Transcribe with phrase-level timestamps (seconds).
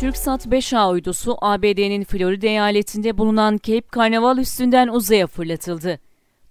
[0.00, 5.98] TürkSat 5A uydusu ABD'nin Florida eyaletinde bulunan Cape Canaveral üstünden uzaya fırlatıldı.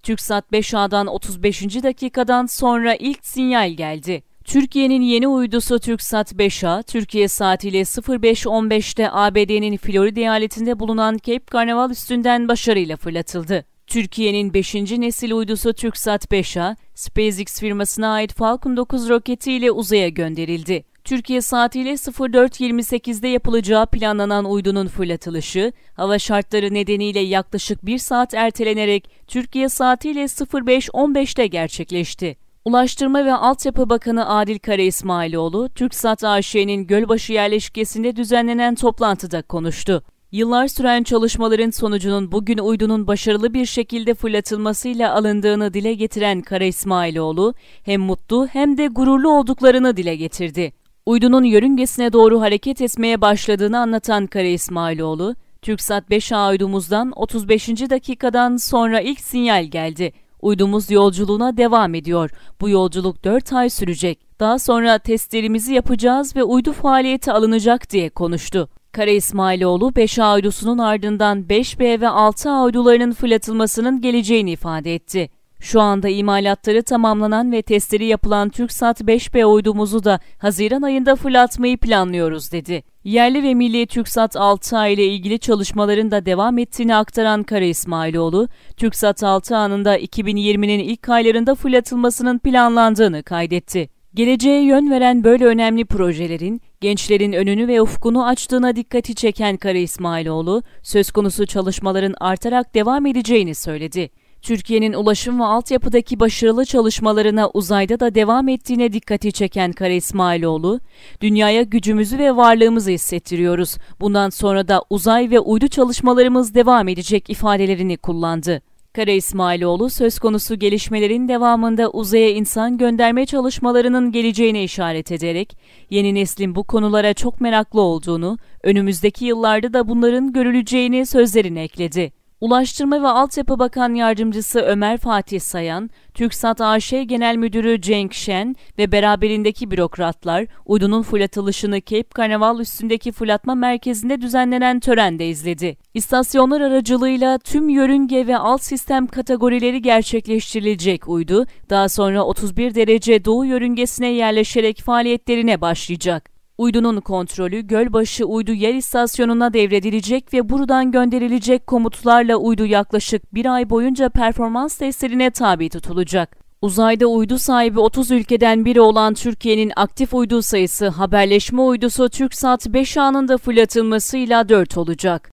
[0.04, 1.84] TürkSat 5A'dan 35.
[1.84, 4.24] dakikadan sonra ilk sinyal geldi.
[4.44, 12.48] Türkiye'nin yeni uydusu TürkSat 5A, Türkiye saatiyle 05.15'te ABD'nin Florida eyaletinde bulunan Cape Canaveral üstünden
[12.48, 13.66] başarıyla fırlatıldı.
[13.88, 14.76] Türkiye'nin 5.
[14.76, 20.93] nesil uydusu TürkSat 5A, SpaceX firmasına ait Falcon 9 roketiyle uzaya gönderildi.
[21.04, 29.70] Türkiye saatiyle 04.28'de yapılacağı planlanan uydunun fırlatılışı, hava şartları nedeniyle yaklaşık bir saat ertelenerek Türkiye
[29.70, 32.38] saatiyle 05.15'te gerçekleşti.
[32.66, 40.04] Ulaştırma ve Altyapı Bakanı Adil Kara İsmailoğlu, TürkSat AŞ'nin Gölbaşı yerleşkesinde düzenlenen toplantıda konuştu.
[40.32, 47.54] Yıllar süren çalışmaların sonucunun bugün uydunun başarılı bir şekilde fırlatılmasıyla alındığını dile getiren Kara İsmailoğlu,
[47.86, 50.83] hem mutlu hem de gururlu olduklarını dile getirdi.
[51.06, 57.68] Uydunun yörüngesine doğru hareket etmeye başladığını anlatan Kara İsmailoğlu, TürkSat 5A uydumuzdan 35.
[57.68, 60.14] dakikadan sonra ilk sinyal geldi.
[60.42, 62.30] Uydumuz yolculuğuna devam ediyor.
[62.62, 64.20] Bu yolculuk 4 ay sürecek.
[64.40, 68.70] Daha sonra testlerimizi yapacağız ve uydu faaliyeti alınacak diye konuştu.
[68.92, 75.30] Kara İsmailoğlu 5A uydusunun ardından 5B ve 6A uydularının fırlatılmasının geleceğini ifade etti.
[75.64, 82.52] Şu anda imalatları tamamlanan ve testleri yapılan TürkSat 5B uydumuzu da Haziran ayında fırlatmayı planlıyoruz
[82.52, 82.84] dedi.
[83.04, 88.48] Yerli ve milli TürkSat 6A ile ilgili çalışmaların da devam ettiğini aktaran Kara İsmailoğlu,
[88.78, 93.90] TürkSat 6A'nın da 2020'nin ilk aylarında fırlatılmasının planlandığını kaydetti.
[94.14, 100.64] Geleceğe yön veren böyle önemli projelerin gençlerin önünü ve ufkunu açtığına dikkati çeken Kara İsmailoğlu,
[100.82, 104.10] söz konusu çalışmaların artarak devam edeceğini söyledi.
[104.44, 110.80] Türkiye'nin ulaşım ve altyapıdaki başarılı çalışmalarına uzayda da devam ettiğine dikkati çeken Kara İsmailoğlu,
[111.22, 113.78] dünyaya gücümüzü ve varlığımızı hissettiriyoruz.
[114.00, 118.62] Bundan sonra da uzay ve uydu çalışmalarımız devam edecek ifadelerini kullandı.
[118.94, 125.58] Kara İsmailoğlu söz konusu gelişmelerin devamında uzaya insan gönderme çalışmalarının geleceğine işaret ederek
[125.90, 132.23] yeni neslin bu konulara çok meraklı olduğunu, önümüzdeki yıllarda da bunların görüleceğini sözlerine ekledi.
[132.44, 138.92] Ulaştırma ve Altyapı Bakan Yardımcısı Ömer Fatih Sayan, TürkSat AŞ Genel Müdürü Cenk Şen ve
[138.92, 145.78] beraberindeki bürokratlar uydunun fırlatılışını Cape Canaveral üstündeki fırlatma merkezinde düzenlenen törende izledi.
[145.94, 153.46] İstasyonlar aracılığıyla tüm yörünge ve alt sistem kategorileri gerçekleştirilecek uydu, daha sonra 31 derece doğu
[153.46, 156.33] yörüngesine yerleşerek faaliyetlerine başlayacak.
[156.58, 163.70] Uydunun kontrolü Gölbaşı Uydu Yer İstasyonu'na devredilecek ve buradan gönderilecek komutlarla uydu yaklaşık bir ay
[163.70, 166.38] boyunca performans testlerine tabi tutulacak.
[166.62, 172.98] Uzayda uydu sahibi 30 ülkeden biri olan Türkiye'nin aktif uydu sayısı haberleşme uydusu TürkSat 5
[172.98, 175.33] anında fırlatılmasıyla 4 olacak.